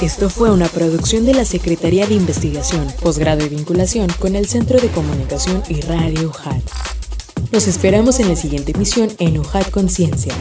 [0.03, 4.79] Esto fue una producción de la Secretaría de Investigación, Posgrado y Vinculación con el Centro
[4.79, 6.63] de Comunicación y Radio UJAT.
[7.53, 10.35] Nos esperamos en la siguiente emisión en UJAT Conciencia.